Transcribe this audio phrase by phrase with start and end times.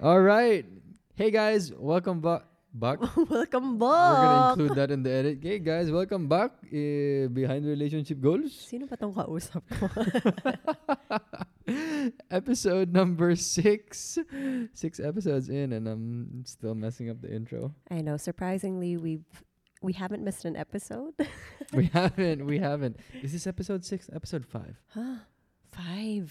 [0.00, 0.64] All right.
[1.14, 2.44] Hey guys, welcome back.
[2.72, 3.02] Back.
[3.28, 3.90] Welcome back.
[4.14, 5.38] We're gonna include that in the edit.
[5.42, 6.52] Hey guys, welcome back.
[6.70, 8.54] Uh, behind relationship goals.
[8.54, 9.90] Sino ba tong kausap ko?
[12.30, 14.22] Episode number six.
[14.72, 17.74] Six episodes in, and I'm still messing up the intro.
[17.90, 19.26] I know, surprisingly, we've
[19.82, 21.18] we haven't missed an episode.
[21.74, 22.46] we haven't.
[22.46, 23.02] We haven't.
[23.18, 24.06] Is this episode six?
[24.14, 24.78] Episode five.
[24.94, 25.26] huh?
[25.74, 26.30] Five.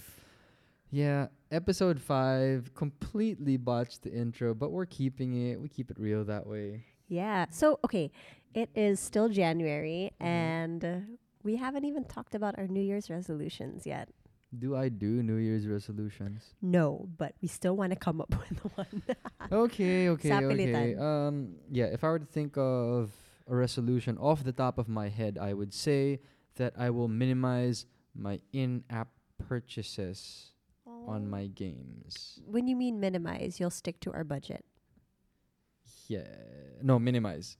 [0.91, 5.61] Yeah, episode five completely botched the intro, but we're keeping it.
[5.61, 6.85] We keep it real that way.
[7.07, 7.45] Yeah.
[7.51, 8.11] So, okay,
[8.53, 10.25] it is still January, Mhm.
[10.25, 10.99] and uh,
[11.43, 14.09] we haven't even talked about our New Year's resolutions yet.
[14.57, 16.55] Do I do New Year's resolutions?
[16.59, 19.03] No, but we still want to come up with one.
[19.51, 20.95] okay, okay, okay.
[20.95, 21.85] Um, yeah.
[21.85, 23.11] If I were to think of
[23.47, 26.19] a resolution off the top of my head, I would say
[26.55, 27.85] that I will minimize
[28.15, 30.51] my in-app purchases
[31.07, 32.39] on my games.
[32.45, 34.65] When you mean minimize, you'll stick to our budget.
[36.07, 36.27] Yeah.
[36.81, 37.57] No, minimize.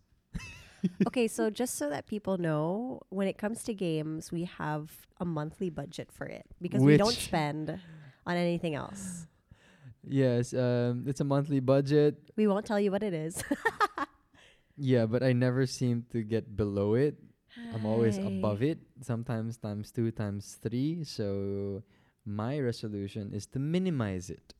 [1.08, 5.26] okay, so just so that people know, when it comes to games, we have a
[5.26, 7.80] monthly budget for it because we don't spend
[8.26, 9.28] on anything else.
[10.04, 10.54] Yes.
[10.54, 12.16] Um, it's a monthly budget.
[12.38, 13.44] We won't tell you what it is.
[14.80, 17.20] Yeah, but I never seem to get below it.
[17.76, 21.04] I'm always above it, sometimes times two, times three.
[21.04, 21.84] So
[22.30, 24.54] my resolution is to minimize it.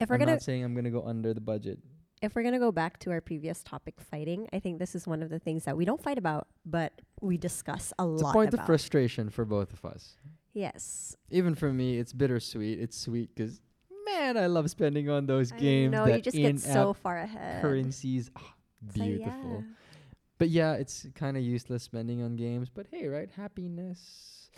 [0.00, 1.78] If we're I'm gonna not saying I'm gonna go under the budget.
[2.22, 5.22] if we're gonna go back to our previous topic, fighting, I think this is one
[5.22, 8.32] of the things that we don't fight about, but we discuss a It's a lot
[8.32, 8.60] point about.
[8.62, 10.16] of frustration for both of us.
[10.54, 12.78] yes, Even for me, it's bittersweet.
[12.80, 13.60] It's sweet because
[14.06, 15.92] man, I love spending on those I games.
[15.92, 17.62] that you just get so far ahead.
[17.62, 18.30] currencies.
[18.36, 18.54] Ah,
[18.88, 19.64] So, beautiful.
[19.64, 19.74] yeah.
[20.38, 22.68] But yeah, it's kind of useless spending on games.
[22.68, 23.30] But hey, right?
[23.30, 24.50] Happiness.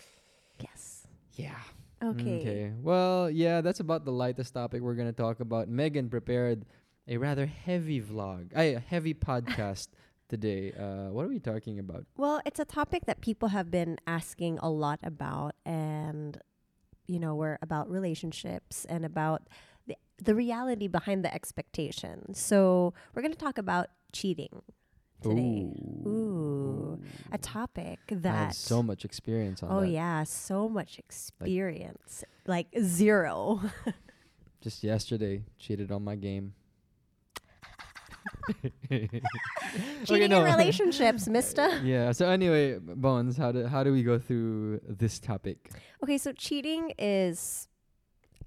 [0.59, 1.05] Yes.
[1.35, 1.59] Yeah.
[2.03, 2.39] Okay.
[2.39, 2.73] Okay.
[2.81, 5.67] Well, yeah, that's about the lightest topic we're going to talk about.
[5.67, 6.65] Megan prepared
[7.07, 9.89] a rather heavy vlog, a heavy podcast
[10.29, 10.73] today.
[10.73, 12.05] Uh, what are we talking about?
[12.17, 16.39] Well, it's a topic that people have been asking a lot about, and
[17.07, 19.47] you know, we're about relationships and about
[19.87, 22.33] the the reality behind the expectation.
[22.33, 24.61] So we're going to talk about cheating
[25.21, 25.41] today.
[25.71, 26.05] Ooh,
[27.31, 27.41] a mm.
[27.41, 28.55] topic I have that.
[28.55, 29.89] so much experience on oh that.
[29.89, 33.61] yeah, so much experience, like, zero.
[34.61, 36.53] Just yesterday, cheated on my game.
[38.89, 41.79] Cheating in relationships, Mister.
[41.83, 42.11] yeah.
[42.11, 45.71] So anyway, Bones, how do how do we go through this topic?
[46.03, 47.67] Okay, so cheating is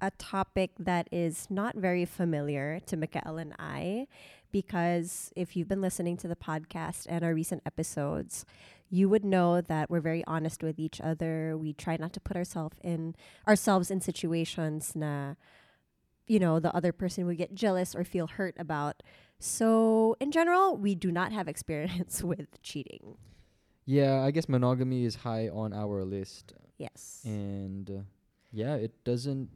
[0.00, 4.06] a topic that is not very familiar to Mikael and I
[4.52, 8.44] because if you've been listening to the podcast and our recent episodes,
[8.90, 11.56] you would know that we're very honest with each other.
[11.58, 13.14] We try not to put ourselves in
[13.46, 15.34] ourselves in situations na
[16.26, 19.02] you know, the other person would get jealous or feel hurt about.
[19.38, 23.16] So, in general, we do not have experience with cheating.
[23.86, 27.22] Yeah, I guess monogamy is high on our list, Yes.
[27.24, 28.02] and uh,
[28.52, 29.48] yeah, it doesn't.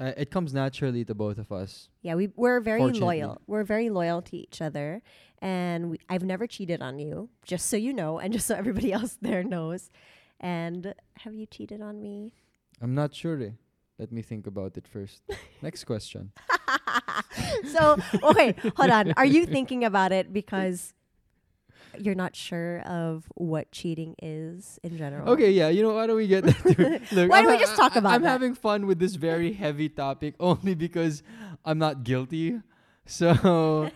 [0.00, 1.90] Uh, it comes naturally to both of us.
[2.00, 3.40] Yeah, we we're very loyal.
[3.46, 5.02] We're very loyal to each other,
[5.42, 8.92] and we, I've never cheated on you, just so you know, and just so everybody
[8.98, 9.90] else there knows.
[10.40, 12.32] And have you cheated on me?
[12.80, 13.42] I'm not sure.
[13.42, 13.50] Eh.
[13.98, 15.20] Let me think about it first.
[15.62, 16.32] Next question.
[17.66, 19.12] so okay, hold on.
[19.18, 20.94] Are you thinking about it because
[22.04, 25.28] you're not sure of what cheating is in general?
[25.30, 25.68] Okay, yeah.
[25.68, 28.22] You know, why don't we get Look, Why I'm don't we just talk about I'm
[28.22, 28.28] that?
[28.28, 31.22] having fun with this very heavy topic only because
[31.64, 32.60] I'm not guilty.
[33.06, 33.90] So,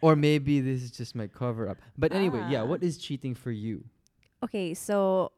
[0.00, 1.78] or maybe this is just my cover up.
[1.96, 2.62] But anyway, yeah.
[2.62, 2.64] Ah.
[2.64, 3.84] What is cheating for you?
[4.42, 5.32] Okay, so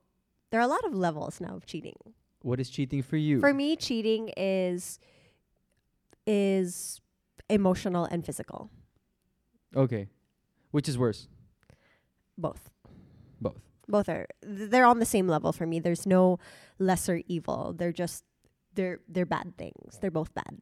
[0.51, 1.97] there are a lot of levels now of cheating.
[2.43, 3.41] What is cheating for you?
[3.41, 4.99] For me, cheating is
[6.27, 7.01] is
[7.51, 8.71] emotional and physical,
[9.75, 10.07] okay,
[10.71, 11.27] which is worse?
[12.39, 12.71] Both.
[13.41, 13.61] Both.
[13.89, 16.39] both are they're on the same level for me there's no
[16.79, 18.25] lesser evil they're just
[18.75, 20.61] they're they're bad things they're both bad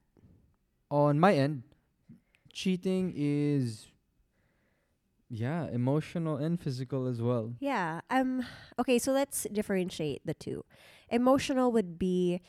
[0.90, 1.62] On my end,
[2.52, 3.88] cheating is,
[5.28, 7.54] yeah, emotional and physical as well.
[7.60, 8.46] yeah um
[8.78, 10.64] okay so let's differentiate the two
[11.10, 12.40] emotional would be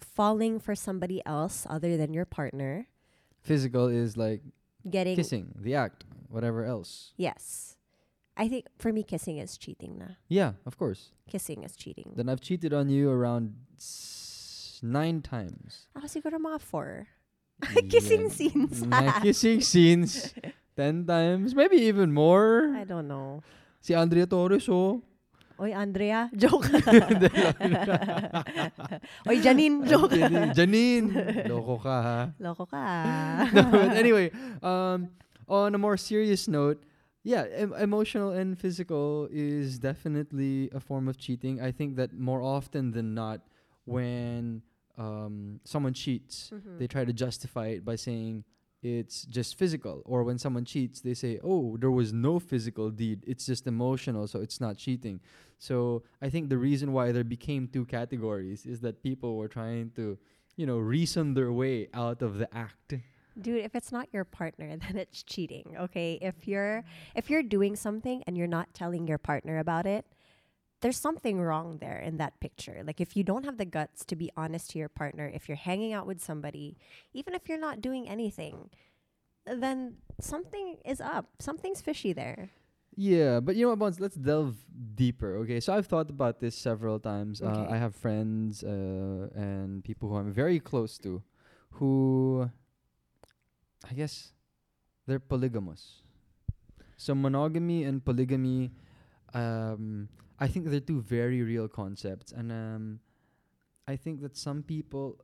[0.00, 2.86] falling for somebody else other than your partner
[3.42, 4.40] Physical is like
[4.88, 7.12] getting kissing, the act, whatever else.
[7.16, 7.73] yes
[8.36, 11.10] i think for me kissing is cheating na Yeah, of course.
[11.30, 15.86] kissing is cheating Then I've cheated on you around s- nine times.
[15.94, 17.06] ako siguro mga four
[17.88, 20.34] kissing scenes Mga kissing scenes.
[20.74, 22.74] Ten times, maybe even more.
[22.74, 23.38] i don't know
[23.84, 25.04] Si Andrea Torres, oh.
[25.54, 26.66] Oy, Andrea, joke.
[29.28, 30.10] Oy, Janine, joke.
[30.56, 32.18] Janine, loko ka ha.
[32.40, 32.82] Loko ka.
[33.54, 34.30] no, but anyway,
[34.62, 35.08] um,
[35.46, 36.82] on a more serious note,
[37.24, 41.60] yeah, em- emotional and physical is definitely a form of cheating.
[41.60, 43.40] I think that more often than not,
[43.84, 44.62] when
[44.96, 46.78] um, someone cheats, Mhm.
[46.78, 48.44] they try to justify it by saying
[48.80, 50.02] it's just physical.
[50.04, 53.24] Or when someone cheats, they say, oh, there was no physical deed.
[53.26, 55.20] It's just emotional, so it's not cheating.
[55.58, 59.90] So I think the reason why there became two categories is that people were trying
[59.96, 60.16] to,
[60.56, 62.94] you know, reason their way out of the act.
[63.40, 65.76] Dude, if it's not your partner, then it's cheating.
[65.78, 66.18] Okay?
[66.20, 66.84] If you're
[67.14, 70.04] if you're doing something and you're not telling your partner about it,
[70.80, 72.82] there's something wrong there in that picture.
[72.84, 75.56] Like if you don't have the guts to be honest to your partner, if you're
[75.56, 76.76] hanging out with somebody,
[77.12, 78.70] even if you're not doing anything,
[79.46, 81.26] then something is up.
[81.38, 82.50] Something's fishy there.
[82.96, 83.98] Yeah, but you know what, Bones?
[83.98, 84.56] Let's delve
[84.94, 85.36] deeper.
[85.38, 87.42] Okay, so I've thought about this several times.
[87.42, 91.22] Uh, I have friends uh, and people who I'm very close to,
[91.72, 92.50] who,
[93.88, 94.32] I guess,
[95.06, 96.02] they're polygamous.
[96.96, 98.70] So monogamy and polygamy,
[99.34, 100.08] um,
[100.38, 103.00] I think they're two very real concepts, and um,
[103.86, 105.18] I think that some people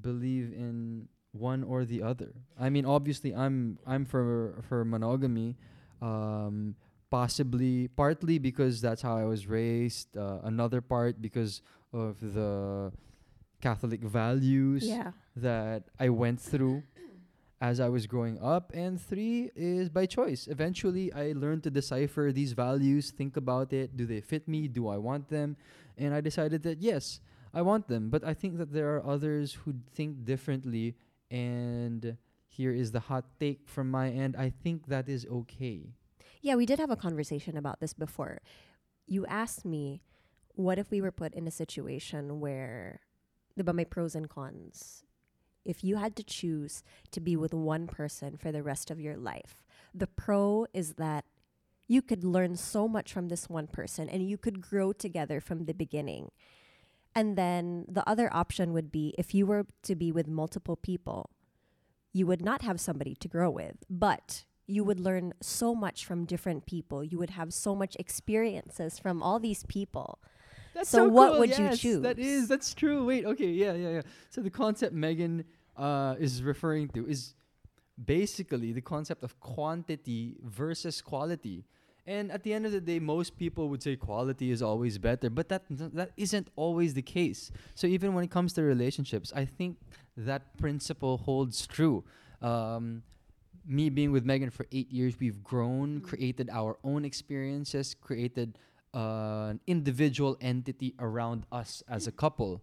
[0.00, 2.32] believe in one or the other.
[2.58, 5.56] I mean, obviously, I'm I'm for for monogamy.
[6.02, 6.76] Um,
[7.10, 10.16] possibly partly because that's how I was raised.
[10.16, 11.60] Uh, another part because
[11.92, 12.92] of the
[13.60, 15.10] Catholic values Yeah.
[15.36, 16.84] that I went through
[17.60, 18.72] as I was growing up.
[18.74, 20.48] And three is by choice.
[20.48, 23.96] Eventually, I learned to decipher these values, think about it.
[23.96, 24.66] Do they fit me?
[24.66, 25.56] Do I want them?
[25.98, 27.20] And I decided that yes,
[27.52, 28.08] I want them.
[28.08, 30.96] But I think that there are others who think differently.
[31.30, 32.16] And
[32.48, 34.36] here is the hot take from my end.
[34.36, 35.92] I think that is okay.
[36.40, 38.40] Yeah, we did have a conversation about this before.
[39.06, 40.02] You asked me,
[40.54, 43.00] what if we were put in a situation where,
[43.58, 45.04] diba may pros and cons?
[45.70, 46.82] If you had to choose
[47.12, 49.62] to be with one person for the rest of your life,
[49.94, 51.24] the pro is that
[51.86, 55.66] you could learn so much from this one person and you could grow together from
[55.66, 56.32] the beginning.
[57.14, 61.30] And then the other option would be if you were to be with multiple people,
[62.12, 66.24] you would not have somebody to grow with, but you would learn so much from
[66.24, 67.04] different people.
[67.04, 70.20] You would have so much experiences from all these people.
[70.74, 72.02] That's So what would you Yes, That choose?
[72.02, 73.04] That is, that's true.
[73.04, 74.02] Wait, okay, yeah, yeah, yeah.
[74.30, 75.44] So the concept Megan
[75.80, 77.34] uh, is referring to is
[78.04, 81.64] basically the concept of quantity versus quality.
[82.06, 85.30] And at the end of the day, most people would say quality is always better,
[85.30, 87.50] but that that isn't always the case.
[87.74, 89.78] So even when it comes to relationships, I think
[90.16, 92.04] that principle holds true.
[92.42, 93.02] Um,
[93.66, 98.58] me being with Megan for eight years, we've grown, created our own experiences, created
[98.94, 102.62] uh, an individual entity around us as a couple.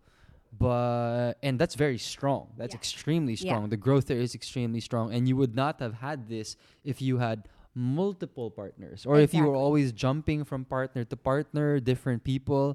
[0.59, 2.53] But and that's very strong.
[2.57, 2.79] That's Yeah.
[2.81, 3.53] extremely Yeah.
[3.53, 3.69] strong.
[3.69, 7.17] The growth there is extremely strong, and you would not have had this if you
[7.19, 12.73] had multiple partners or if you were always jumping from partner to partner, different people.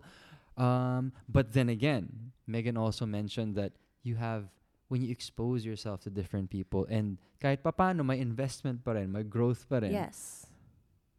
[0.56, 3.73] Um, but then again, Megan also mentioned that
[4.05, 4.46] you have
[4.87, 9.25] when you expose yourself to different people and kahit papano may investment pa rin, may
[9.25, 9.90] growth pa rin.
[9.90, 10.46] Yes.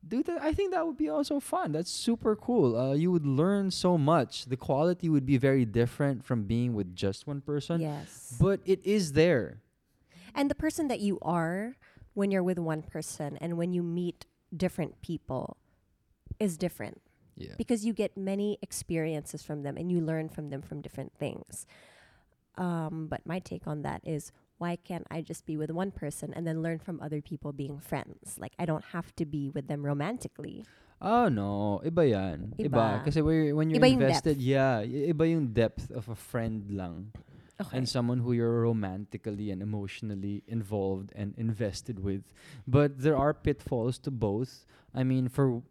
[0.06, 1.72] Dude, that, I think that would be also fun.
[1.72, 2.76] That's super cool.
[2.78, 4.46] Uh, you would learn so much.
[4.46, 8.36] The quality would be very different from being with just one person, Yes.
[8.40, 9.62] but it is there.
[10.36, 11.78] And the person that you are
[12.16, 15.58] when you're with one person and when you meet different people
[16.40, 17.02] is different
[17.38, 17.54] Yeah.
[17.58, 21.66] because you get many experiences from them and you learn from them from different things.
[22.58, 24.32] Um, but my take on that is
[24.64, 27.84] why can't I just be with one person and then learn from other people being
[27.84, 28.40] friends?
[28.40, 30.64] Like I don't have to be with them romantically.
[31.04, 32.56] Oh no, iba yan.
[32.56, 32.72] Iba.
[32.72, 32.88] Iba.
[33.04, 37.12] Kasi when you're Iba invested, yeah, iba yung depth of a friend lang.
[37.62, 37.78] Okay.
[37.78, 42.26] and someone who you're romantically and emotionally involved and invested with.
[42.66, 44.66] But there are pitfalls to both.
[44.90, 45.62] I mean, for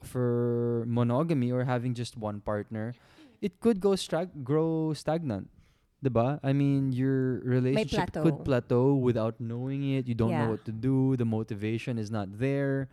[0.00, 2.96] for monogamy or having just one partner,
[3.44, 5.52] it could go stag- grow stagnant.
[5.98, 6.38] Diba?
[6.46, 10.06] I mean, your relationship could plateau without knowing it.
[10.06, 10.44] You don't Yeah.
[10.46, 11.16] know what to do.
[11.18, 12.86] The motivation is not there.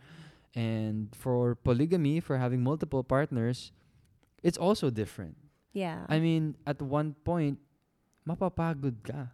[0.58, 3.70] And for polygamy, for having multiple partners,
[4.42, 5.36] it's also different.
[5.76, 6.08] yeah.
[6.08, 7.60] I mean, at one point,
[8.26, 9.28] mapapagod ka.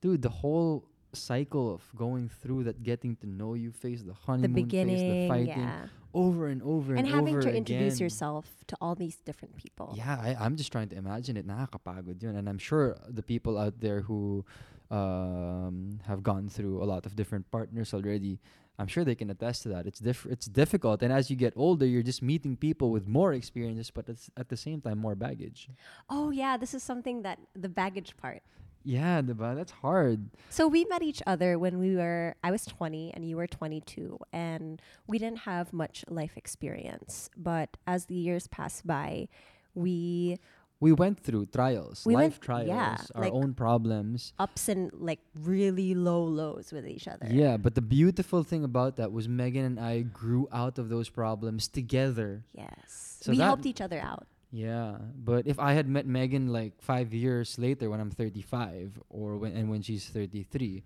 [0.00, 4.18] Dude, the whole cycle of going through that getting to know you phase, the the
[4.26, 5.86] honeymoon phase, the fighting, yeah.
[6.14, 8.04] Over and over and, And having over to introduce again.
[8.06, 9.94] yourself to all these different people.
[9.96, 11.46] Yeah, I, I'm just trying to imagine it.
[11.46, 12.36] Nakakapagod yun.
[12.36, 14.44] And I'm sure the people out there who
[14.90, 18.38] um, have gone through a lot of different partners already.
[18.78, 19.86] I'm sure they can attest to that.
[19.86, 23.32] It's diff- it's difficult, and as you get older, you're just meeting people with more
[23.32, 25.68] experiences, but it's at the same time more baggage.
[26.10, 28.42] Oh yeah, this is something that the baggage part.
[28.84, 29.56] Yeah, diba?
[29.56, 30.28] that's hard.
[30.50, 34.18] So we met each other when we were I was 20 and you were 22
[34.32, 37.30] and we didn't have much life experience.
[37.36, 39.28] But as the years passed by,
[39.74, 40.38] we
[40.80, 44.34] We went through trials, We life went- trials, yeah, our like- own problems.
[44.38, 47.26] ups and like really low lows with each other.
[47.30, 51.08] Yeah, but the beautiful thing about that was Megan and I grew out of those
[51.08, 52.44] problems together.
[52.52, 53.16] Yes.
[53.22, 54.26] So we helped each other out.
[54.54, 59.36] Yeah, but if I had met Megan like five years later when I'm 35 or
[59.36, 60.84] when and when she's 33,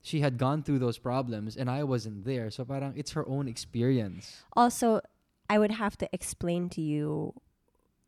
[0.00, 2.48] she had gone through those problems and I wasn't there.
[2.48, 4.40] So parang it's her own experience.
[4.56, 5.04] Also,
[5.44, 7.36] I would have to explain to you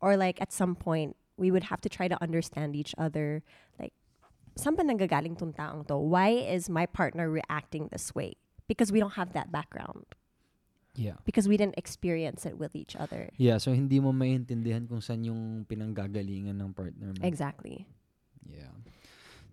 [0.01, 3.45] or like at some point we would have to try to understand each other
[3.77, 3.93] like
[4.57, 6.01] saan ba tong taong to?
[6.01, 8.41] Why is my partner reacting this way?
[8.65, 10.17] Because we don't have that background.
[10.95, 11.19] Yeah.
[11.25, 13.29] Because we didn't experience it with each other.
[13.37, 17.21] Yeah, so hindi mo maintindihan kung saan yung pinanggagalingan ng partner mo.
[17.21, 17.85] Exactly.
[18.47, 18.71] Yeah.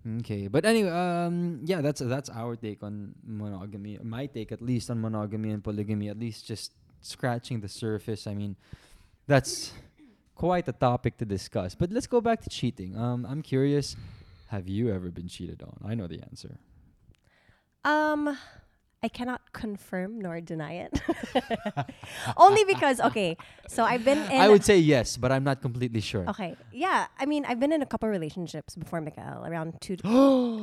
[0.03, 3.99] Okay, but anyway, um, yeah, that's that's our take on monogamy.
[4.03, 6.11] My take, at least, on monogamy and polygamy.
[6.11, 8.27] At least, just scratching the surface.
[8.27, 8.59] I mean,
[9.31, 9.71] that's
[10.35, 11.79] quite a topic to discuss.
[11.79, 12.99] But let's go back to cheating.
[12.99, 13.95] Um, I'm curious.
[14.51, 15.79] Have you ever been cheated on?
[15.87, 16.59] I know the answer.
[17.85, 18.37] Um,
[19.03, 20.95] I cannot confirm nor deny it.
[22.37, 23.37] Only because okay,
[23.69, 24.41] so I've been in.
[24.41, 26.29] I would say yes, but I'm not completely sure.
[26.31, 27.07] Okay, yeah.
[27.19, 29.97] I mean, I've been in a couple relationships before Mikael, around two,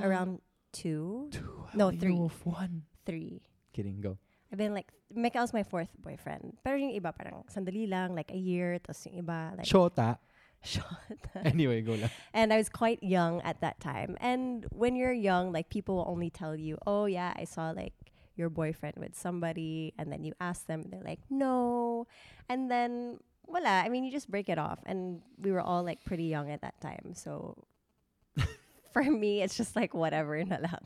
[0.02, 0.40] around
[0.72, 2.16] two, two No, three.
[2.18, 2.84] of one.
[3.06, 3.42] three.
[3.74, 4.02] Kidding.
[4.02, 4.18] Go.
[4.52, 6.58] I've been like Mikael's my fourth boyfriend.
[6.64, 10.18] Pero yung iba parang sandali lang, like a year, tapos yung iba like Shota.
[10.64, 10.86] short.
[11.48, 12.12] Anyway, go lang.
[12.34, 14.18] and I was quite young at that time.
[14.20, 17.94] And when you're young, like people will only tell you, "Oh yeah, I saw like
[18.40, 22.08] your boyfriend with somebody," and then you ask them, and they're like, "No,"
[22.48, 23.20] and then
[23.50, 23.82] voila.
[23.82, 24.80] I mean, you just break it off.
[24.86, 27.58] And we were all like pretty young at that time, so
[28.94, 30.86] for me, it's just like whatever na lang.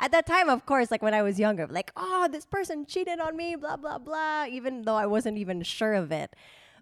[0.00, 3.20] At that time, of course, like when I was younger, like, oh, this person cheated
[3.20, 6.34] on me, blah, blah, blah, even though I wasn't even sure of it.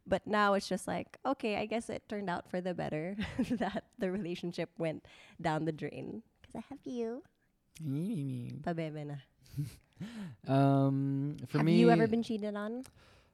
[0.06, 3.16] But now it's just like, okay, I guess it turned out for the better
[3.50, 5.04] that the relationship went
[5.40, 6.22] down the drain.
[6.40, 7.22] Because I have you.
[8.64, 9.16] Pabebe na.
[10.48, 12.84] Um, for have me, you ever been cheated on?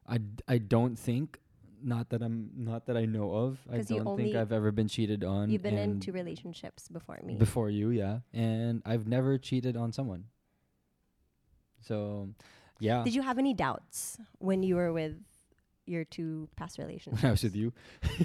[0.07, 1.39] I, d- I don't think
[1.81, 3.59] not that I'm not that I know of.
[3.71, 5.49] I 'Cause you don't think only- I've ever been cheated on.
[5.49, 7.37] You've been in and two relationships before me.
[7.37, 10.25] before you, yeah, and I've never cheated on someone.
[11.83, 12.31] So,
[12.81, 15.15] yeah, Did you have any doubts when you were with
[15.87, 17.23] your two past relationships?
[17.23, 17.73] when I was with you.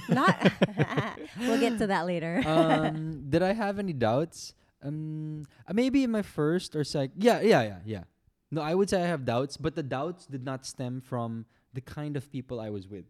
[0.10, 0.52] Not.
[1.40, 2.42] we'll get to that later.
[2.48, 4.56] um, did I have any doubts?
[4.84, 7.24] Um, uh, maybe in my first or second.
[7.24, 8.04] Yeah, yeah, yeah, yeah.
[8.52, 11.82] No, I would say I have doubts, but the doubts did not stem from the
[11.82, 13.06] kind of people I was with.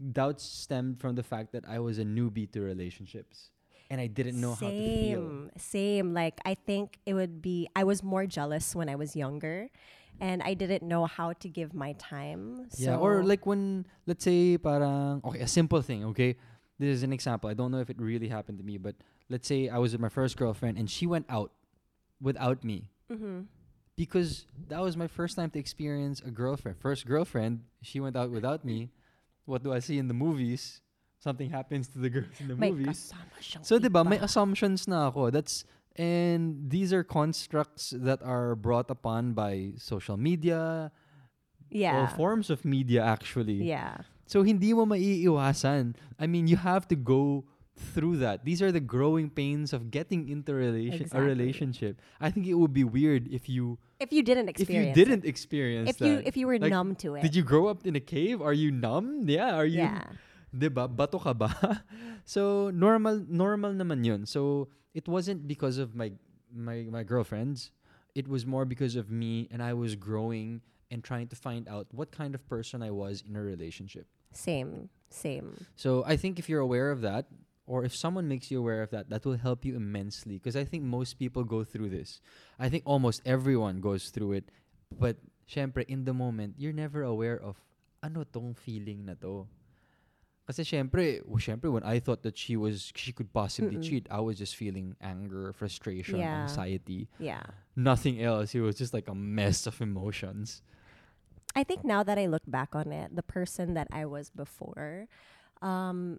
[0.00, 3.50] Doubts stemmed from the fact that I was a newbie to relationships,
[3.90, 5.20] and I didn't know how to feel.
[5.20, 6.14] Same, same.
[6.14, 7.68] Like I think it would be.
[7.76, 9.68] I was more jealous when I was younger,
[10.20, 12.66] and I didn't know how to give my time.
[12.70, 16.36] So Yeah, or like when let's say parang okay, a simple thing, okay?
[16.78, 17.50] This is an example.
[17.50, 18.96] I don't know if it really happened to me, but
[19.32, 21.50] let's say I was with my first girlfriend and she went out
[22.20, 23.48] without me Mhm.
[23.96, 26.76] because that was my first time to experience a girlfriend.
[26.78, 28.92] First girlfriend, she went out without me.
[29.48, 30.80] What do I see in the movies?
[31.18, 33.10] Something happens to the girls in the May movies.
[33.10, 35.30] So, siyang So, 'di ba, may assumptions na ako.
[35.32, 35.64] That's
[35.96, 40.90] and these are constructs that are brought upon by social media
[41.68, 43.60] yeah, or forms of media actually.
[43.64, 45.94] yeah, So hindi mo maiiwasan.
[46.18, 47.44] I mean, you have to go
[47.76, 48.44] through that.
[48.44, 52.00] These are the growing pains of getting into relation a relationship.
[52.20, 55.24] I think it would be weird if you if you didn't experience if you didn't
[55.24, 55.28] it.
[55.28, 57.96] experience if you if you were Like, numb to it, Did you grow up in
[57.96, 58.42] a cave?
[58.42, 59.28] Are you numb?
[59.28, 60.04] Yeah, are you yeah?
[60.52, 61.50] Bato ka ba?
[62.24, 64.26] so normal normal naman 'yun.
[64.26, 66.12] So it wasn't because of my
[66.52, 67.72] my my girlfriends.
[68.12, 70.60] It was more because of me and I was growing
[70.92, 74.04] and trying to find out what kind of person I was in a relationship.
[74.32, 75.66] same, same.
[75.76, 77.26] So I think if you're aware of that,
[77.72, 80.36] or if someone makes you aware of that, that will help you immensely.
[80.36, 82.20] Because I think most people go through this.
[82.60, 84.52] I think almost everyone goes through it.
[84.92, 85.16] But
[85.48, 87.56] syempre, in the moment, you're never aware of
[88.04, 89.48] ano tong feeling na to.
[90.44, 93.88] Kasi syempre, well, syempre when I thought that she was she could possibly Mm-mm.
[93.88, 96.44] cheat, I was just feeling anger, frustration, Yeah.
[96.44, 97.46] anxiety, Yeah.
[97.72, 98.52] nothing else.
[98.52, 100.60] It was just like a mess of emotions.
[101.56, 105.06] I think now that I look back on it, the person that I was before,
[105.62, 106.18] um,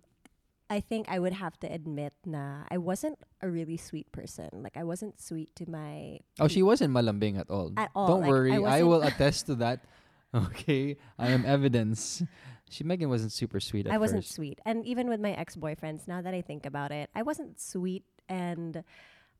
[0.73, 4.49] I think I would have to admit na I wasn't a really sweet person.
[4.65, 7.69] Like I wasn't sweet to my Oh, she wasn't malambing at all.
[7.77, 9.85] At all, Don't like, worry, I, wasn't- will attest to that.
[10.33, 12.25] Okay, I am evidence.
[12.73, 14.33] She Megan wasn't super sweet at I wasn't first.
[14.33, 14.57] sweet.
[14.65, 18.81] And even with my ex-boyfriends, now that I think about it, I wasn't sweet and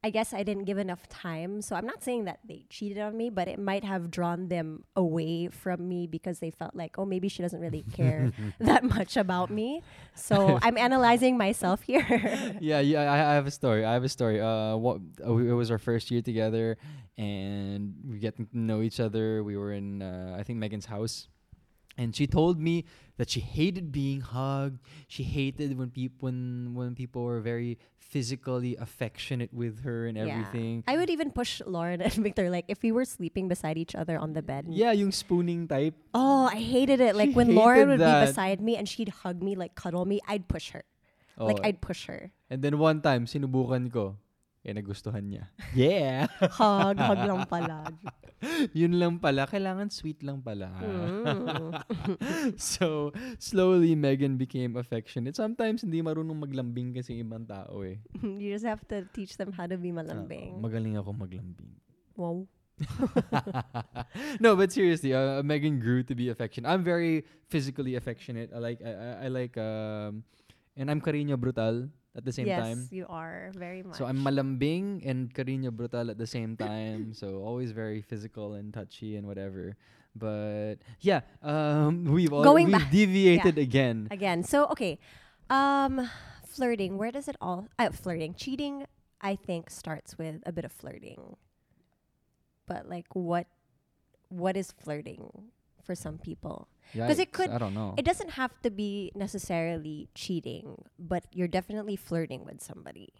[0.06, 1.62] I guess I didn't give enough time.
[1.62, 4.84] So I'm not saying that they cheated on me, but it might have drawn them
[4.98, 9.16] away from me because they felt like, oh, maybe she doesn't really care that much
[9.16, 9.82] about me.
[10.14, 12.06] So I'm analyzing myself here.
[12.60, 13.04] yeah, yeah.
[13.12, 13.86] I, I have a story.
[13.86, 14.42] I have a story.
[14.42, 16.78] Uh, what uh, we- it was our first year together,
[17.18, 19.42] and we getting to know each other.
[19.44, 21.30] We were in, uh, I think, Megan's house,
[21.98, 22.86] and she told me
[23.18, 24.82] that she hated being hugged.
[25.08, 30.30] She hated when people when when people were very physically affectionate with her and Yeah.
[30.30, 30.84] everything.
[30.86, 34.18] I would even push Lauren and Victor, like if we were sleeping beside each other
[34.18, 34.66] on the bed.
[34.70, 35.98] Yeah, yung spooning type.
[36.14, 37.16] Oh, I hated it.
[37.18, 38.26] Like She when Lauren would that.
[38.26, 40.84] be beside me and she'd hug me, like cuddle me, I'd push her.
[41.38, 42.30] Like Oh, I'd push her.
[42.54, 44.22] and then one time sinubukan ko,
[44.64, 45.52] eh nagustuhan niya.
[45.76, 46.32] Yeah.
[46.60, 47.84] Hug, hug lang pala.
[48.80, 49.44] Yun lang pala.
[49.44, 50.72] Kailangan sweet lang pala.
[50.80, 51.72] Mm.
[52.56, 55.36] so, slowly, Megan became affectionate.
[55.36, 58.00] Sometimes, hindi marunong maglambing kasi ibang tao eh.
[58.24, 60.56] you just have to teach them how to be malambing.
[60.64, 61.76] magaling ako maglambing.
[62.16, 62.48] wow.
[64.40, 66.68] no, but seriously, uh, Megan grew to be affectionate.
[66.68, 68.50] I'm very physically affectionate.
[68.56, 70.24] I like, I, I, I like, um,
[70.78, 72.80] and I'm cariño brutal at the same yes, time.
[72.86, 73.98] Yes, you are very much.
[73.98, 77.14] So I'm malambing and cariño brutal at the same time.
[77.14, 79.76] so always very physical and touchy and whatever.
[80.16, 84.08] But yeah, um, we've all, Going we've back- deviated again.
[84.12, 85.00] Again, so okay,
[85.50, 86.10] um,
[86.46, 86.98] flirting.
[86.98, 87.68] Where does it all?
[87.80, 88.86] Uh, flirting, cheating.
[89.22, 91.38] I think starts with a bit of flirting.
[92.68, 93.48] But like, what,
[94.30, 95.52] what is flirting
[95.84, 97.94] for some people because it could- I don't know.
[97.98, 103.14] It doesn't have to be necessarily cheating, but you're definitely flirting with somebody.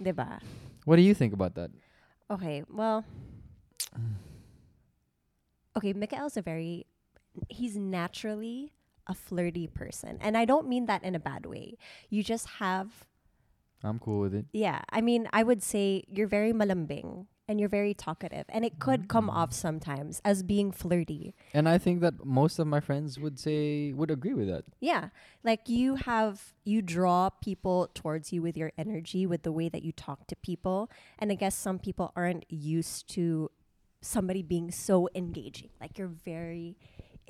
[0.00, 0.40] Diba?
[0.84, 1.70] what do you think about that?
[2.30, 3.04] Okay, well.
[5.76, 6.86] Okay, Mikael's a very.
[7.48, 8.72] He's naturally
[9.06, 10.18] a flirty person.
[10.20, 11.78] And I don't mean that in a bad way.
[12.10, 13.06] You just have.
[13.82, 14.46] I'm cool with it.
[14.52, 18.44] Yeah, I mean, I would say you're very malambing and you're very talkative.
[18.48, 19.34] And it could come mm.
[19.34, 21.34] off sometimes as being flirty.
[21.52, 24.64] And I think that most of my friends would say would agree with that.
[24.78, 25.08] Yeah.
[25.42, 29.82] Like you have, you draw people towards you with your energy, with the way that
[29.82, 30.92] you talk to people.
[31.18, 33.50] And I guess some people aren't used to
[34.00, 35.70] somebody being so engaging.
[35.80, 36.76] Like you're very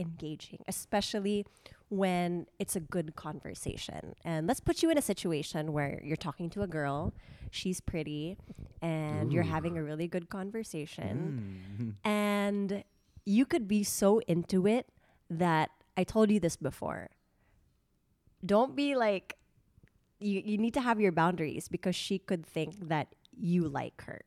[0.00, 1.46] engaging, especially
[1.88, 4.14] when it's a good conversation.
[4.24, 7.12] And let's put you in a situation where you're talking to a girl,
[7.50, 8.38] she's pretty,
[8.80, 11.94] and you're having a really good conversation Mm.
[12.04, 12.84] and
[13.26, 14.86] you could be so into it
[15.28, 17.10] that I told you this before.
[18.44, 19.36] Don't be like
[20.20, 24.20] you you need to have your boundaries because she could think that you like her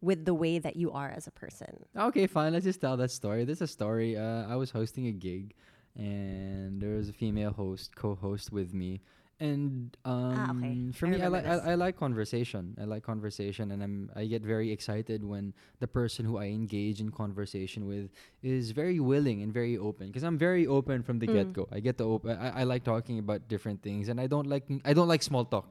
[0.00, 1.84] with the way that you are as a person.
[1.96, 2.52] Okay, fine.
[2.52, 3.44] Let's just tell that story.
[3.44, 4.16] This is a story.
[4.16, 5.54] Uh, I was hosting a gig,
[5.96, 9.00] and there was a female host, co-host with me.
[9.40, 10.90] And um, Ah, okay.
[10.92, 11.54] for I me, I like I.
[11.58, 12.74] I like conversation.
[12.80, 17.00] I like conversation, and I'm I get very excited when the person who I engage
[17.00, 18.10] in conversation with
[18.42, 20.08] is very willing and very open.
[20.08, 21.32] Because I'm very open from the Mm.
[21.34, 21.68] get go.
[21.70, 22.36] I get the open.
[22.36, 25.44] I, I like talking about different things, and I don't like I don't like small
[25.44, 25.70] talk.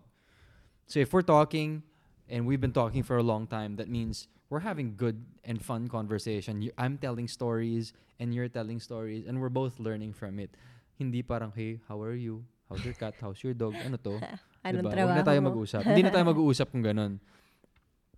[0.87, 1.83] So if we're talking,
[2.29, 5.87] and we've been talking for a long time, that means we're having good and fun
[5.87, 6.61] conversation.
[6.61, 10.51] You, I'm telling stories and you're telling stories and we're both learning from it.
[10.95, 12.43] Hindi parang, hey, how are you?
[12.69, 13.15] How's your cat?
[13.21, 13.75] How's your dog?
[13.79, 14.19] Ano to?
[14.67, 14.91] Anong Diba?
[14.91, 15.47] trabaho Huwag na tayo mo?
[15.53, 15.81] mag-usap.
[15.87, 17.13] Hindi na tayo mag-uusap kung ganun.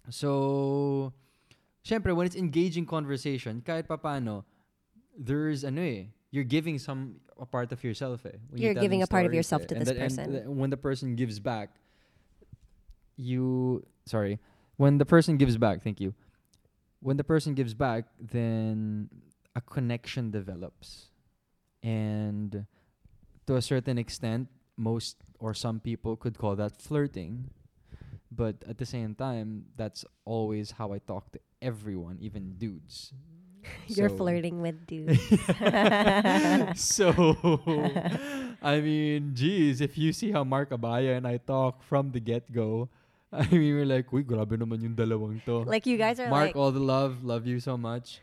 [0.10, 1.14] So,
[1.86, 4.46] syempre, when it's engaging conversation, kahit papano,
[5.14, 8.38] there's ano eh, you're giving some a part of yourself eh.
[8.50, 9.70] when You're giving a part of yourself eh.
[9.70, 10.26] to And this and person.
[10.32, 11.70] th- when the person gives back,
[13.18, 14.40] you sorry,
[14.82, 16.14] when the person gives back, thank you.
[17.00, 19.08] When the person gives back, then
[19.56, 21.12] a connection develops.
[21.84, 22.66] And
[23.48, 27.52] to a certain extent, most or some people could call that flirting.
[28.32, 33.14] But at the same time, that's always how I talk to everyone, even dudes.
[33.88, 35.20] You're So- flirting with dudes.
[36.76, 37.12] so,
[38.62, 42.52] I mean, geez, if you see how Mark Abaya and I talk from the get
[42.52, 42.90] go,
[43.34, 45.62] I mean, we're like, uy, grabe naman yung dalawang to.
[45.64, 48.22] like you guys are Mark, like all the love, love you so much.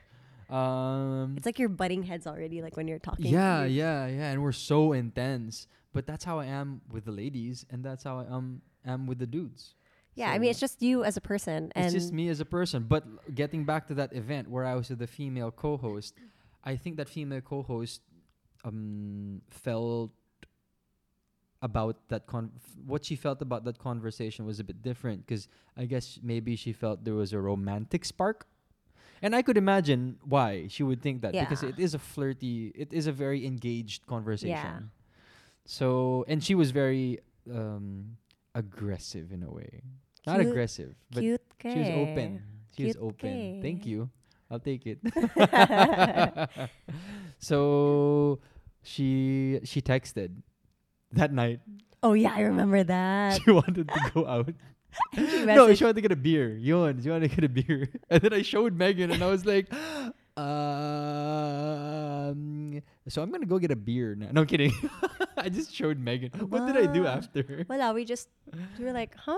[0.51, 3.27] Um, it's like you're butting heads already like when you're talking.
[3.27, 5.67] yeah, to yeah, yeah, and we're so intense.
[5.93, 9.19] But that's how I am with the ladies, and that's how I um, am with
[9.19, 9.75] the dudes.
[10.17, 12.49] Yeah, I mean it's just you as a person and it's just me as a
[12.49, 12.85] person.
[12.89, 16.15] But getting back to that event where I was with the female co-host,
[16.65, 18.01] I think that female co-host
[18.65, 20.13] um felt
[21.63, 22.51] about that con
[22.85, 26.73] what she felt about that conversation was a bit different because I guess maybe she
[26.73, 28.47] felt there was a romantic spark.
[29.23, 32.93] And I could imagine why she would think that because it is a flirty, it
[32.93, 34.51] is a very engaged conversation.
[34.51, 34.81] Yeah.
[35.65, 38.19] So, and she was very um,
[38.55, 39.83] aggressive in a way.
[40.27, 42.43] Not aggressive, but Cute she was open.
[42.77, 43.63] She was Cute open.
[43.63, 44.11] Thank you.
[44.51, 44.99] I'll take it.
[47.39, 48.41] so
[48.83, 50.31] she she texted
[51.13, 51.61] that night.
[52.03, 53.41] Oh yeah, I remember that.
[53.45, 54.53] she wanted to go out.
[55.15, 56.57] She no, she wanted to get a beer.
[56.57, 57.91] Yun, she wanted to get a beer.
[58.09, 59.71] And then I showed Megan and I was like,
[60.39, 60.41] um,
[63.07, 64.29] so I'm going to go get a beer now.
[64.33, 64.73] No, I'm kidding.
[65.37, 66.31] I just showed Megan.
[66.49, 67.67] What did I do after?
[67.69, 68.31] Well, we just
[68.79, 69.37] we were like, huh?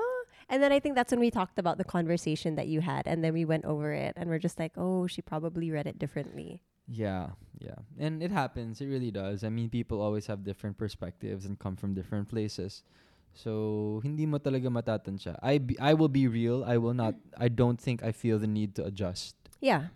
[0.48, 3.22] And then I think that's when we talked about the conversation that you had, and
[3.22, 6.62] then we went over it, and we're just like, oh, she probably read it differently.
[6.86, 7.74] Yeah, yeah.
[7.98, 8.80] And it happens.
[8.80, 9.44] It really does.
[9.44, 12.82] I mean, people always have different perspectives and come from different places.
[13.34, 15.38] So, hindi mo talaga matatansya.
[15.42, 16.64] I be, I will be real.
[16.64, 19.36] I will not I don't think I feel the need to adjust.
[19.60, 19.94] Yeah,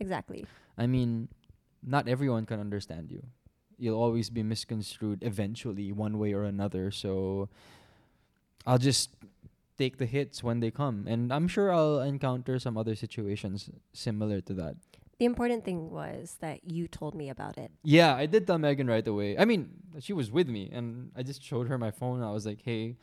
[0.00, 0.46] exactly.
[0.76, 1.28] I mean,
[1.82, 3.22] not everyone can understand you.
[3.78, 6.90] You'll always be misconstrued eventually, one way or another.
[6.90, 7.48] So
[8.66, 9.10] I'll just
[9.78, 11.06] take the hits when they come.
[11.06, 14.74] And I'm sure I'll encounter some other situations similar to that.
[15.18, 17.72] The important thing was that you told me about it.
[17.82, 19.36] Yeah, I did tell Megan right away.
[19.36, 22.22] I mean, she was with me, and I just showed her my phone.
[22.22, 22.94] I was like, hey,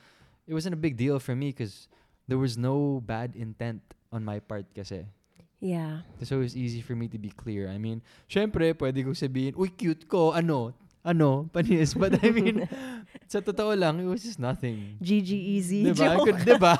[0.47, 1.87] it wasn't a big deal for me because
[2.27, 3.81] there was no bad intent
[4.15, 5.03] on my part kasi.
[5.59, 6.07] Yeah.
[6.23, 7.67] So it's easy for me to be clear.
[7.67, 7.99] I mean,
[8.31, 10.71] syempre, pwede ko sabihin, uy, cute ko, ano,
[11.03, 11.91] ano, panis.
[11.99, 12.63] But I mean,
[13.27, 14.95] sa totoo lang, it was just nothing.
[15.03, 15.83] GG easy.
[15.91, 16.15] Diba?
[16.15, 16.73] I could, diba?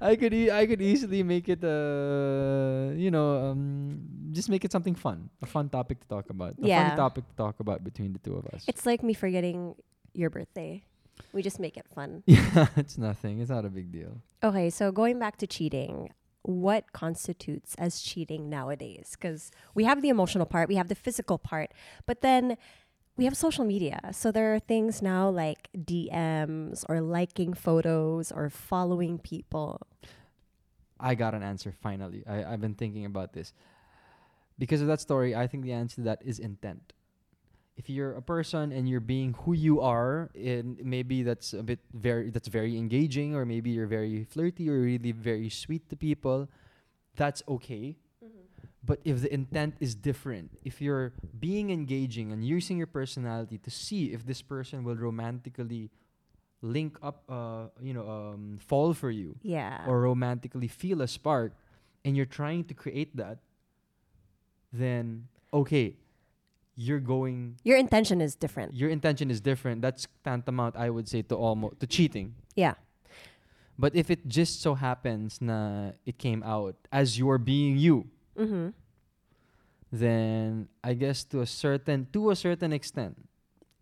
[0.00, 3.98] I could, e- I could easily make it, uh, you know, um,
[4.34, 5.30] just make it something fun.
[5.42, 6.54] A fun topic to talk about.
[6.62, 6.82] A Yeah.
[6.84, 8.64] funny topic to talk about between the two of us.
[8.66, 9.74] It's like me forgetting
[10.12, 10.82] your birthday.
[11.32, 12.22] We just make it fun.
[12.26, 13.40] yeah, it's nothing.
[13.40, 14.20] It's not a big deal.
[14.42, 16.10] Okay, so going back to cheating,
[16.42, 19.16] what constitutes as cheating nowadays?
[19.18, 21.72] Because we have the emotional part, we have the physical part,
[22.06, 22.56] but then
[23.16, 24.00] we have social media.
[24.12, 29.80] So there are things now like DMs or liking photos or following people.
[30.98, 32.24] I got an answer finally.
[32.26, 33.52] I, I've been thinking about this.
[34.58, 36.92] Because of that story, I think the answer to that is intent.
[37.76, 41.80] If you're a person and you're being who you are, and maybe that's a bit
[41.92, 46.48] very that's very engaging, or maybe you're very flirty or really very sweet to people,
[47.16, 47.96] that's okay.
[48.86, 53.70] But if the intent is different, if you're being engaging and using your personality to
[53.70, 55.90] see if this person will romantically
[56.60, 59.84] link up, uh, you know, um, fall for you, Yeah.
[59.88, 61.52] or romantically feel a spark
[62.04, 63.38] and you're trying to create that,
[64.74, 65.94] then okay,
[66.74, 68.74] you're going your intention is different.
[68.74, 69.78] your intention is different.
[69.80, 72.34] That's tantamount I would say to almost to cheating.
[72.58, 72.74] Yeah.
[73.78, 78.74] But if it just so happens na it came out as you're being you, Mm-hmm.
[79.92, 83.14] then I guess to a certain to a certain extent,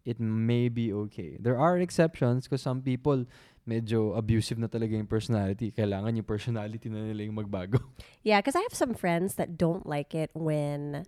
[0.04, 1.36] it may be okay.
[1.40, 3.24] There are exceptions because some people
[3.66, 5.70] medyo abusive na talaga yung personality.
[5.70, 7.78] Kailangan yung personality na nila yung magbago.
[8.22, 11.02] Yeah, because I have some friends that don't like it when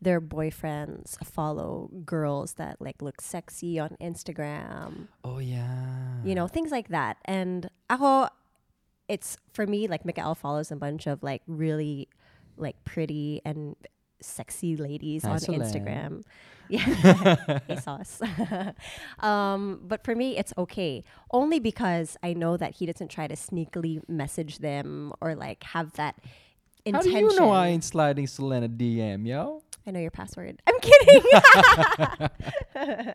[0.00, 5.08] their boyfriends follow girls that like look sexy on Instagram.
[5.24, 6.24] Oh yeah.
[6.24, 7.18] you know, things like that.
[7.26, 8.28] And ako,
[9.08, 12.08] it's for me, like Mikael follows a bunch of like really
[12.56, 13.76] like pretty and
[14.20, 15.62] sexy ladies ah, on Excellent.
[15.62, 16.22] Instagram.
[16.68, 17.60] Yeah.
[17.68, 18.20] hey, sauce.
[19.20, 21.04] um, but for me, it's okay.
[21.30, 25.92] Only because I know that he doesn't try to sneakily message them or like have
[25.94, 26.16] that
[26.90, 29.62] How do you know I ain't sliding Selena DM, yo?
[29.86, 30.62] I know your password.
[30.66, 31.22] I'm kidding.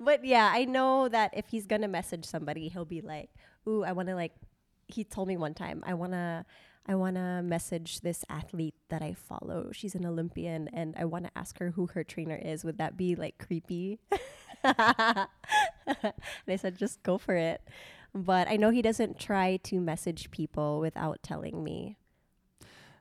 [0.00, 3.30] but yeah, I know that if he's gonna message somebody, he'll be like,
[3.66, 4.32] "Ooh, I want to like."
[4.86, 6.46] He told me one time, "I wanna,
[6.86, 9.70] I wanna message this athlete that I follow.
[9.72, 12.64] She's an Olympian, and I want to ask her who her trainer is.
[12.64, 14.00] Would that be like creepy?"
[14.64, 15.28] and
[16.46, 17.62] I said, "Just go for it."
[18.14, 21.96] But I know he doesn't try to message people without telling me.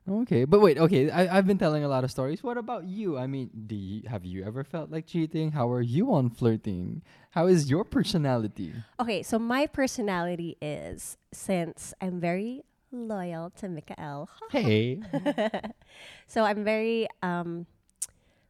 [0.09, 0.77] Okay, but wait.
[0.77, 2.43] Okay, I, I've been telling a lot of stories.
[2.43, 3.17] What about you?
[3.17, 5.51] I mean, do you, have you ever felt like cheating?
[5.51, 7.03] How are you on flirting?
[7.31, 8.73] How is your personality?
[8.99, 14.29] Okay, so my personality is since I'm very loyal to Mikael.
[14.51, 15.01] Hey.
[16.27, 17.65] so I'm very um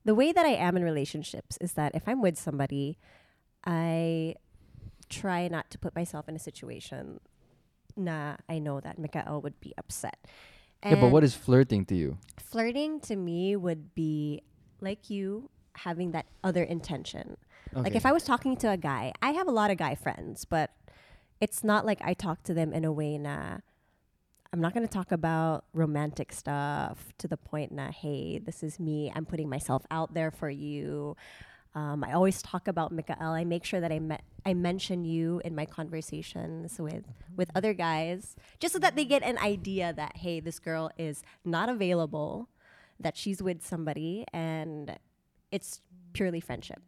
[0.05, 2.97] the way that I am in relationships is that if I'm with somebody,
[3.65, 4.35] I
[5.09, 7.19] try not to put myself in a situation
[7.95, 10.17] nah I know that Mikael would be upset.
[10.83, 12.17] yeah, but what is flirting to you?
[12.37, 14.41] flirting to me would be
[14.81, 17.37] like you having that other intention.
[17.73, 20.45] Like if I was talking to a guy, I have a lot of guy friends,
[20.45, 20.69] but
[21.41, 23.57] it's not like I talk to them in a way na
[24.53, 28.79] I'm not going to talk about romantic stuff to the point that, hey, this is
[28.79, 29.11] me.
[29.13, 31.17] I'm putting myself out there for you.
[31.73, 33.31] Um, I always talk about Mikael.
[33.31, 37.03] I make sure that I me- I mention you in my conversations with
[37.35, 41.23] with other guys, just so that they get an idea that hey, this girl is
[41.43, 42.47] not available,
[42.99, 44.99] that she's with somebody, and
[45.51, 45.81] it's
[46.13, 46.83] purely friendship.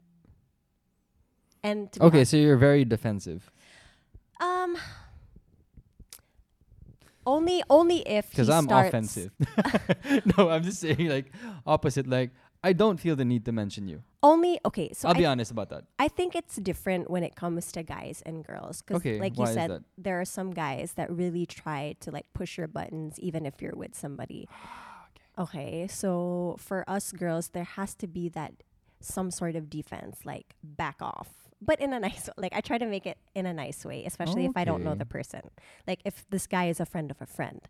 [1.63, 3.49] And to be Okay, so you're very defensive
[4.39, 4.77] um,
[7.25, 9.31] only only if because I'm offensive.
[10.37, 11.31] no, I'm just saying like
[11.65, 12.07] opposite.
[12.07, 12.31] Like
[12.63, 14.01] I don't feel the need to mention you.
[14.23, 14.91] Only okay.
[14.93, 15.85] So I'll I be honest about that.
[15.99, 19.45] I think it's different when it comes to guys and girls because, Okay, like you
[19.45, 23.61] said, there are some guys that really try to like push your buttons even if
[23.61, 24.49] you're with somebody.
[25.39, 25.59] okay.
[25.59, 28.63] okay, so for us girls, there has to be that
[28.99, 32.85] some sort of defense, like back off, but in a nice like I try to
[32.85, 35.41] make it in a nice way, especially if I don't know the person.
[35.87, 37.61] Like if this guy is a friend of a friend.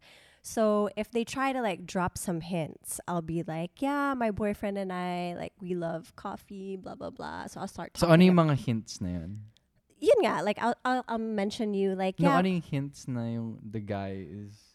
[0.46, 4.78] So if they try to like drop some hints, I'll be like, yeah, my boyfriend
[4.78, 7.48] and I like we love coffee, blah blah blah.
[7.48, 7.98] So I'll start.
[7.98, 9.50] So ano yung mga hints na yun?
[10.00, 12.38] yun nga, like I'll, I'll I'll mention you like No, yeah.
[12.38, 14.75] ano yung hints na yung the guy is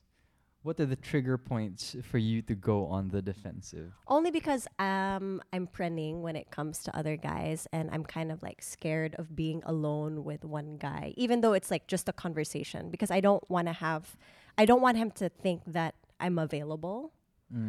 [0.63, 3.93] what are the trigger points for you to go on the defensive?
[4.07, 8.43] Only because um I'm prenning when it comes to other guys and I'm kind of
[8.43, 12.91] like scared of being alone with one guy, even though it's like just a conversation
[12.91, 14.17] because I don't want to have
[14.59, 17.13] I don't want him to think that I'm available.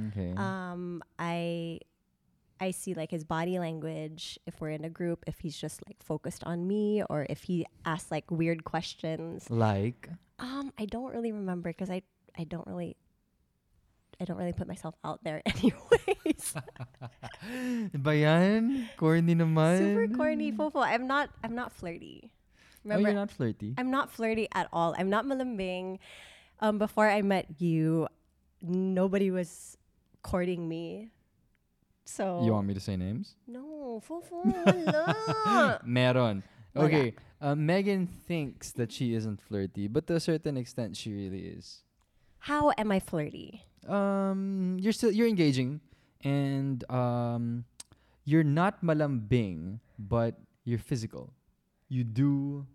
[0.10, 0.34] Okay.
[0.36, 1.80] Um I
[2.60, 6.04] I see like his body language if we're in a group, if he's just like
[6.04, 9.50] focused on me or if he asks like weird questions.
[9.50, 12.02] like Um, I don't really remember because I
[12.38, 12.96] I don't really
[14.20, 16.54] I don't really put myself out there anyways.
[17.98, 18.88] ba yan?
[18.98, 19.78] Corny naman.
[19.82, 20.86] Super corny, fofo.
[20.86, 22.30] I'm not I'm not flirty.
[22.90, 23.76] Oh, you're not flirty.
[23.78, 24.96] I'm not flirty at all.
[24.98, 26.00] I'm not malambing.
[26.62, 28.08] Um, before I met you,
[28.62, 29.78] nobody was
[30.22, 31.10] courting me.
[32.06, 33.36] So You want me to say names?
[33.48, 35.80] no, fofo, wala.
[35.86, 36.44] Meron.
[36.74, 36.86] Wala.
[36.88, 37.14] Okay.
[37.42, 41.82] Uh, Megan thinks that she isn't flirty, but to a certain extent, she really is.
[42.42, 43.62] How am I flirty?
[43.88, 45.80] Um, you're still you're engaging,
[46.24, 47.66] and um,
[48.26, 51.34] you're not malambing, but you're physical.
[51.88, 52.66] You do,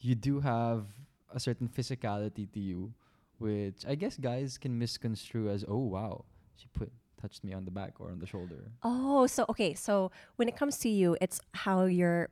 [0.00, 0.86] you do have
[1.34, 2.94] a certain physicality to you,
[3.38, 7.70] which I guess guys can misconstrue as, oh wow, she put touched me on the
[7.70, 8.70] back or on the shoulder.
[8.82, 9.74] Oh, so okay.
[9.74, 12.30] So when it comes to you, it's how your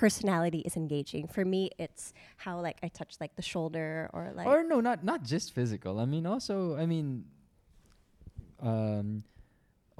[0.00, 1.28] personality is engaging.
[1.28, 5.04] For me, it's how like I touch like the shoulder or like or no, not
[5.04, 6.00] not just physical.
[6.00, 7.28] I mean, also, I mean,
[8.64, 9.28] um,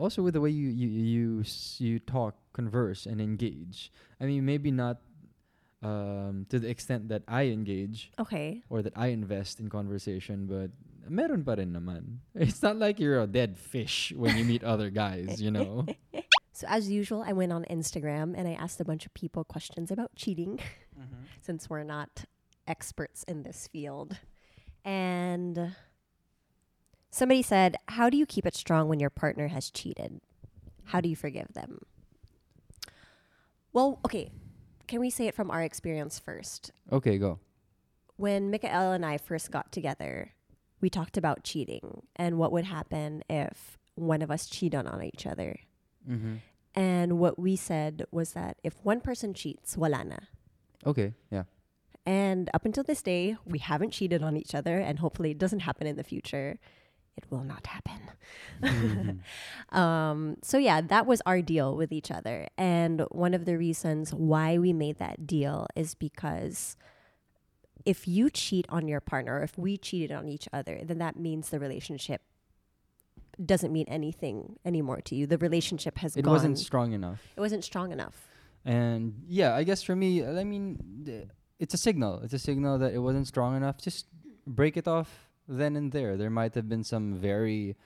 [0.00, 3.92] also with the way you you you s- you talk, converse, and engage.
[4.16, 5.04] I mean, maybe not
[5.84, 8.64] um to the extent that I engage okay.
[8.72, 10.72] or that I invest in conversation, but
[11.04, 12.24] meron pa rin naman.
[12.34, 15.84] It's not like you're a dead fish when you meet other guys, you know.
[16.61, 19.90] So as usual, I went on Instagram and I asked a bunch of people questions
[19.90, 20.61] about cheating
[21.40, 22.27] since we're not
[22.68, 24.18] experts in this field.
[24.85, 25.75] And
[27.11, 30.20] somebody said, "How do you keep it strong when your partner has cheated?
[30.85, 31.81] How do you forgive them?"
[33.73, 34.31] Well, okay.
[34.87, 36.73] Can we say it from our experience first?
[36.92, 37.38] Okay, go.
[38.16, 40.33] when Mikael and I first got together,
[40.83, 45.27] we talked about cheating and what would happen if one of us cheated on each
[45.27, 45.57] other.
[46.09, 46.37] Mm-hmm.
[46.74, 50.16] And what we said was that if one person cheats, wala na.
[50.87, 51.44] Okay, yeah.
[52.06, 55.61] And up until this day, we haven't cheated on each other, and hopefully it doesn't
[55.61, 56.59] happen in the future.
[57.16, 58.00] It will not happen.
[58.62, 59.76] Mm-hmm.
[59.78, 62.48] um, so yeah, that was our deal with each other.
[62.56, 66.76] And one of the reasons why we made that deal is because
[67.85, 71.16] if you cheat on your partner, or if we cheated on each other, then that
[71.16, 72.22] means the relationship
[73.46, 75.26] doesn't mean anything anymore to you.
[75.26, 76.33] The relationship has It gone.
[76.33, 77.20] wasn't strong enough.
[77.37, 78.29] it wasn't strong enough.
[78.64, 82.20] And yeah, I guess for me, uh, I mean, it's a signal.
[82.22, 83.79] It's a signal that it wasn't strong enough.
[83.79, 84.07] Just
[84.46, 86.16] break it off then and there.
[86.16, 87.76] There might have been some very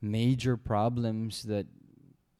[0.00, 1.66] major problems that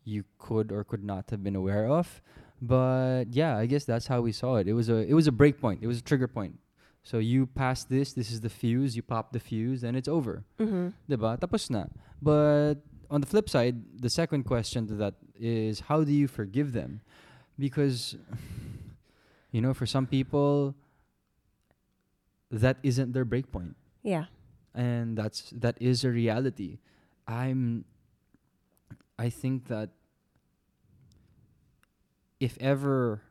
[0.04, 2.20] you could or could not have been aware of.
[2.60, 4.68] But yeah, I guess that's how we saw it.
[4.68, 5.82] It was a it was a break point.
[5.82, 6.58] It was a trigger point.
[7.02, 10.44] So you pass this, this is the fuse, you pop the fuse, and it's over.
[10.60, 10.88] Mm-hmm.
[11.10, 11.38] Diba?
[11.38, 11.86] Tapos na.
[12.20, 12.76] But
[13.10, 17.00] on the flip side, the second question to that is how do you forgive them?
[17.58, 18.16] Because
[19.50, 20.74] you know, for some people
[22.50, 23.74] that isn't their break point.
[24.02, 24.26] Yeah.
[24.74, 26.78] And that's that is a reality.
[27.26, 27.84] I'm
[29.18, 29.90] I think that
[32.40, 33.22] if ever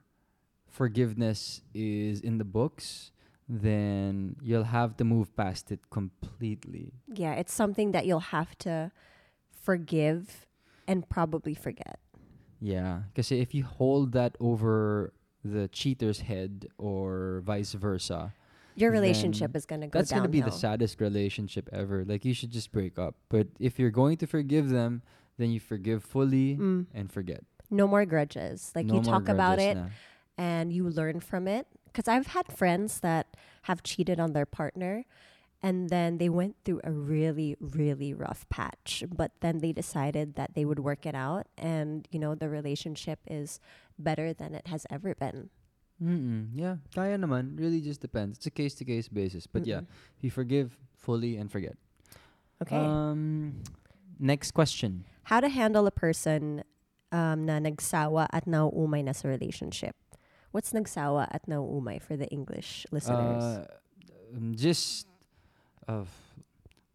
[0.68, 3.12] forgiveness is in the books,
[3.52, 6.94] then you'll have to move past it completely.
[7.12, 8.92] Yeah, it's something that you'll have to
[9.52, 10.48] forgive
[10.88, 12.00] and probably forget.
[12.62, 15.12] Yeah, because if you hold that over
[15.44, 18.34] the cheater's head or vice versa,
[18.76, 22.06] Your relationship is going to go that's gonna be the saddest relationship ever.
[22.06, 23.16] Like you should just break up.
[23.28, 25.02] But if you're going to forgive them,
[25.38, 26.86] then you forgive fully Mm.
[26.94, 27.44] and forget.
[27.70, 28.72] No more grudges.
[28.76, 29.88] Like No you talk about it na.
[30.38, 31.68] and you learn from it.
[31.92, 35.04] Because I've had friends that have cheated on their partner
[35.62, 39.04] and then they went through a really, really rough patch.
[39.12, 43.20] But then they decided that they would work it out and, you know, the relationship
[43.28, 43.60] is
[44.00, 45.50] better than it has ever been.
[46.02, 46.50] Mm-mm.
[46.56, 47.60] Yeah, kaya naman.
[47.60, 48.38] Really just depends.
[48.42, 49.46] It's a case to case basis.
[49.46, 50.22] But yeah, Mm-mm.
[50.22, 51.78] you forgive fully and forget.
[52.62, 52.76] Okay.
[52.76, 53.62] Um,
[54.18, 55.06] next question.
[55.30, 56.64] How to handle a person
[57.12, 59.96] um, na nagsawa at nauumay na sa relationship.
[60.52, 63.44] What's nagsawa at nauumay for the English listeners?
[63.44, 63.68] Uh,
[64.36, 65.08] um, just
[65.88, 66.04] uh,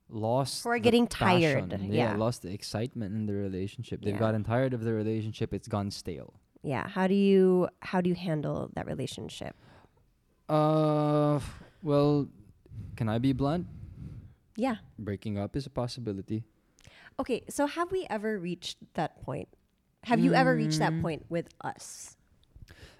[0.08, 1.92] lost are getting tired, passion.
[1.92, 2.14] yeah.
[2.16, 4.02] lost the excitement in the relationship.
[4.02, 4.20] They've Yeah.
[4.20, 5.52] gotten tired of the relationship.
[5.54, 6.34] It's gone stale.
[6.62, 6.88] yeah.
[6.88, 9.54] How do you how do you handle that relationship?
[10.48, 11.40] Uh,
[11.82, 12.28] well,
[12.96, 13.66] can I be blunt?
[14.56, 14.76] Yeah.
[14.98, 16.44] Breaking up is a possibility.
[17.18, 17.42] Okay.
[17.48, 19.48] So have we ever reached that point?
[20.04, 21.02] Have you ever reached that Mm.
[21.02, 22.16] point with us?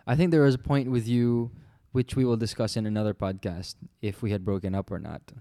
[0.07, 1.51] I think there was a point with you,
[1.93, 5.33] which we will discuss in another podcast, if we had broken up or not.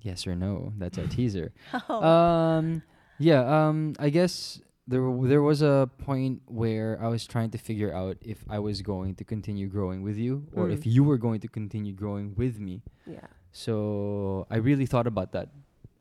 [0.00, 0.72] Yes or no?
[0.78, 1.52] That's our teaser.
[1.88, 2.02] Oh.
[2.02, 2.82] Um,
[3.18, 3.42] yeah.
[3.68, 7.92] Um, I guess there w- there was a point where I was trying to figure
[7.92, 10.72] out if I was going to continue growing with you, or Mm.
[10.72, 12.82] if you were going to continue growing with me.
[13.06, 13.26] yeah.
[13.50, 15.48] So I really thought about that.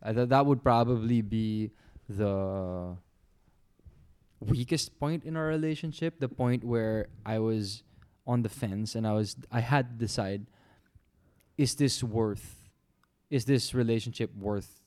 [0.04, 1.72] I thought that would probably be
[2.08, 2.96] the
[4.40, 7.84] weakest point in our relationship, the point where I was
[8.28, 10.46] on the fence and I was I had to decide
[11.58, 12.70] is this worth
[13.30, 14.82] is this relationship worth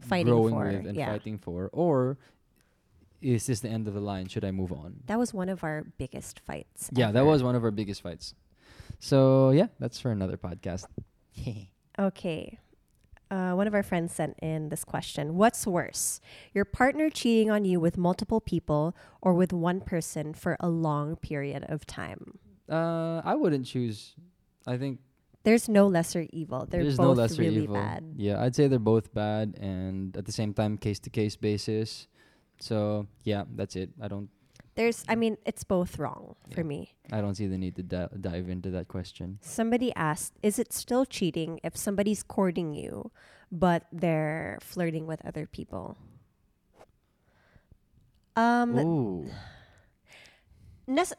[0.00, 1.10] Fighting growing for, with and yeah.
[1.10, 2.18] fighting for or
[3.20, 4.28] is this the end of the line?
[4.28, 5.00] Should I move on?
[5.06, 6.88] That was one of our biggest fights.
[6.92, 8.34] Yeah, that was one of our biggest fights.
[9.00, 10.86] So yeah, that's for another podcast.
[11.98, 12.60] Okay.
[13.30, 16.20] Uh, one of our friends sent in this question What's worse,
[16.54, 21.16] your partner cheating on you with multiple people or with one person for a long
[21.16, 22.38] period of time?
[22.68, 24.14] Uh, I wouldn't choose.
[24.66, 25.00] I think
[25.44, 26.66] There's no lesser evil.
[26.68, 27.74] They're there's both no lesser really evil.
[27.74, 28.04] bad.
[28.16, 32.06] Yeah, I'd say they're both bad, and at the same time, case to case basis.
[32.60, 33.90] So yeah, that's it.
[34.02, 34.28] I don't.
[34.74, 36.94] There's, I mean, it's both wrong for me.
[37.10, 39.38] I don't see the need to di- dive into that question.
[39.42, 43.10] Somebody asked, Is it still cheating if somebody's courting you,
[43.50, 45.96] but they're flirting with other people?
[48.36, 49.26] Um, Ooh.
[50.88, 51.18] nece-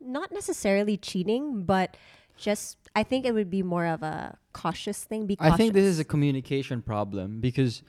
[0.00, 1.96] not necessarily cheating, but
[2.38, 5.26] just I think it would be more of a cautious thing.
[5.26, 5.52] Be cautious.
[5.52, 7.82] I think this is a communication problem because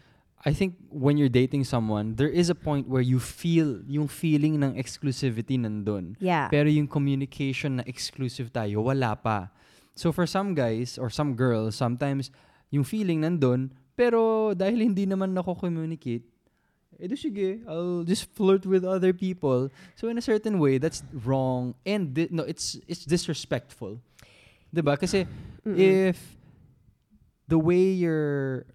[0.46, 4.60] I think when you're dating someone, there is a point where you feel yung feeling
[4.64, 6.16] ng exclusivity nandun.
[6.20, 6.48] yeah.
[6.48, 9.52] Pero yung communication na exclusive tayo, wala pa.
[9.96, 12.32] So for some guys or some girls, sometimes
[12.72, 15.60] yung feeling nandun, pero dahil hindi naman ako
[17.00, 19.70] communicate, eh sige, I'll just flirt with other people.
[19.96, 24.02] So in a certain way, that's wrong and di- no, it's it's disrespectful.
[24.74, 24.98] 'Di ba?
[24.98, 25.26] Kasi
[25.66, 25.80] Mm-mm.
[25.80, 26.20] if
[27.48, 28.66] the way you're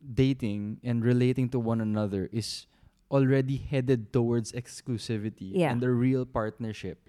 [0.00, 2.66] dating and relating to one another is
[3.10, 5.72] already headed towards exclusivity Yeah.
[5.72, 7.04] and a real partnership,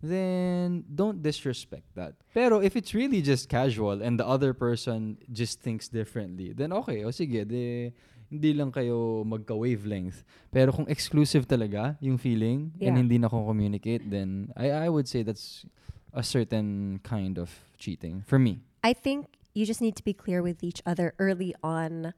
[0.00, 2.14] then don't disrespect that.
[2.32, 7.04] Pero if it's really just casual and the other person just thinks differently, then okay,
[7.04, 7.92] o sige, de,
[8.32, 10.24] hindi lang kayo magka-wavelength.
[10.48, 12.96] Pero kung exclusive talaga yung feeling and Yeah.
[12.96, 15.68] hindi na communicate, then I, I would say that's
[16.16, 18.64] a certain kind of cheating for me.
[18.80, 22.16] I think you just need to be clear with each other early on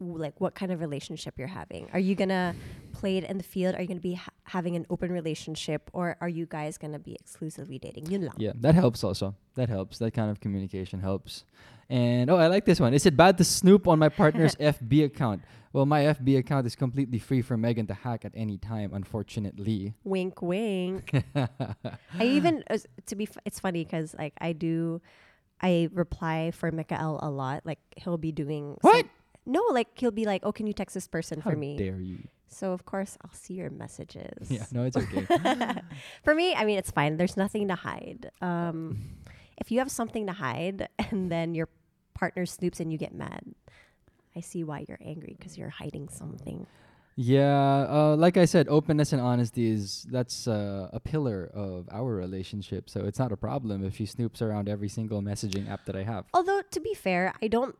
[0.00, 1.88] like what kind of relationship you're having.
[1.92, 2.54] Are you going to
[2.92, 3.74] play it in the field?
[3.74, 6.92] Are you going to be ha- having an open relationship or are you guys going
[6.92, 8.06] to be exclusively dating?
[8.36, 9.34] Yeah, that helps also.
[9.56, 9.98] That helps.
[9.98, 11.44] That kind of communication helps.
[11.90, 12.94] And oh, I like this one.
[12.94, 15.42] Is it bad to snoop on my partner's FB account?
[15.72, 19.94] Well, my FB account is completely free for Megan to hack at any time, unfortunately.
[20.04, 21.24] Wink wink.
[21.34, 25.00] I even uh, to be f- it's funny cuz like I do
[25.60, 27.66] I reply for Mikael a lot.
[27.66, 28.96] Like he'll be doing What?
[29.06, 29.10] some-
[29.48, 31.98] no, like he'll be like, "Oh, can you text this person How for me?" dare
[31.98, 32.28] you?
[32.48, 34.50] So of course I'll see your messages.
[34.50, 35.26] Yeah, no, it's okay.
[36.24, 37.16] For me, I mean, it's fine.
[37.16, 38.30] There's nothing to hide.
[38.40, 38.98] Um,
[39.58, 41.68] if you have something to hide and then your
[42.14, 43.42] partner snoops and you get mad,
[44.34, 46.66] I see why you're angry because you're hiding something.
[47.20, 52.14] Yeah, uh, like I said, openness and honesty is that's uh, a pillar of our
[52.14, 52.88] relationship.
[52.88, 56.04] So it's not a problem if she snoops around every single messaging app that I
[56.04, 56.26] have.
[56.32, 57.74] Although to be fair, I don't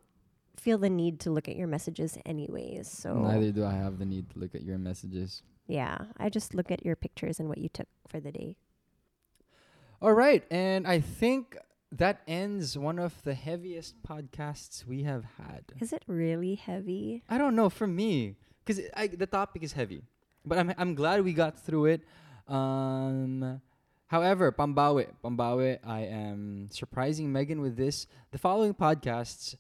[0.60, 2.88] feel the need to look at your messages anyways.
[2.88, 5.42] So Neither do I have the need to look at your messages.
[5.66, 8.56] yeah, I just look at your pictures and what you took for the day.
[10.00, 11.56] All right, and I think
[11.90, 15.64] that ends one of the heaviest podcasts we have had.
[15.80, 17.22] Is it really heavy?
[17.28, 18.80] I don't know for me because
[19.16, 20.02] the topic is heavy,
[20.44, 22.02] but I'm I'm glad we got through it.
[22.46, 23.60] Um,
[24.06, 28.06] however, Pambawi, Pambawi, I am surprising Megan with this.
[28.30, 29.56] The following podcasts,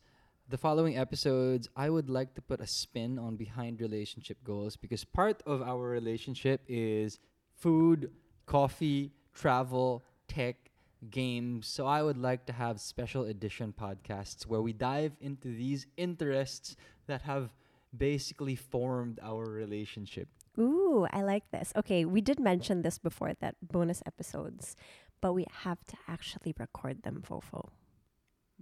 [0.48, 5.04] the following episodes, I would like to put a spin on behind relationship goals because
[5.04, 7.18] part of our relationship is
[7.54, 8.10] food,
[8.46, 10.56] coffee, travel, tech,
[11.10, 11.66] games.
[11.66, 16.76] So I would like to have special edition podcasts where we dive into these interests
[17.06, 17.52] that have
[17.96, 20.28] basically formed our relationship.
[20.58, 21.72] Ooh, I like this.
[21.76, 24.76] Okay, we did mention this before that bonus episodes,
[25.20, 27.68] but we have to actually record them, Fofo.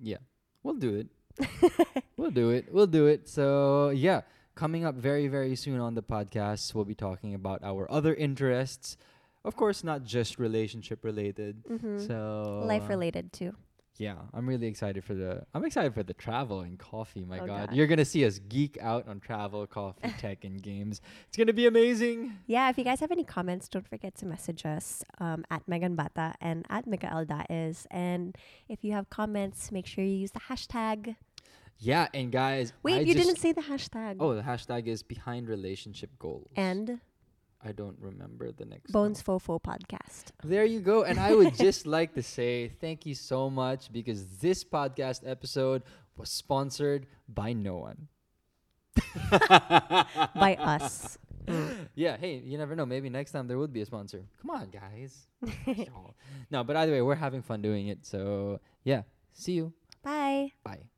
[0.03, 0.19] Yeah,
[0.63, 1.09] we'll do it.
[2.17, 2.73] we'll do it.
[2.73, 3.29] We'll do it.
[3.29, 4.23] So, yeah,
[4.55, 8.97] coming up very, very soon on the podcast, we'll be talking about our other interests.
[9.45, 11.63] Of course, not just relationship related.
[11.71, 12.07] Mm-hmm.
[12.07, 13.55] So, Life related too.
[13.97, 15.47] yeah, I'm really excited for the.
[15.55, 17.25] I'm excited for the travel and coffee.
[17.25, 17.77] My Oh, God, God.
[17.77, 21.01] you're gonna see us geek out on travel, coffee, tech, and games.
[21.29, 22.33] It's gonna be amazing.
[22.49, 25.95] Yeah, if you guys have any comments, don't forget to message us um, at Megan
[25.95, 27.87] Bata and at Mikael Daez.
[27.93, 28.37] And
[28.69, 31.15] if you have comments, make sure you use the hashtag.
[31.79, 34.17] Yeah, and guys, Wait, I you didn't say the hashtag.
[34.19, 36.49] Oh, the hashtag is behind relationship goals.
[36.57, 37.01] And
[37.63, 39.39] I don't remember the next Bones one.
[39.39, 40.27] Fofo podcast.
[40.45, 41.05] There you go.
[41.05, 45.83] And I would just like to say thank you so much because this podcast episode
[46.17, 48.09] was sponsored by no one.
[49.31, 51.19] by us.
[51.95, 52.85] Yeah, hey, you never know.
[52.85, 54.25] Maybe next time there would be a sponsor.
[54.43, 55.29] Come on, guys.
[56.51, 58.05] no, but either way, we're having fun doing it.
[58.05, 59.03] So, yeah,
[59.33, 59.73] see you.
[60.03, 60.51] Bye.
[60.65, 60.91] Bye.